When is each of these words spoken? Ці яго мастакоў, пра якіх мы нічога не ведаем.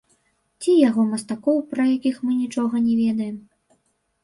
Ці 0.63 0.71
яго 0.89 1.05
мастакоў, 1.09 1.61
пра 1.75 1.83
якіх 1.95 2.15
мы 2.25 2.33
нічога 2.41 2.85
не 2.89 2.99
ведаем. 3.05 3.39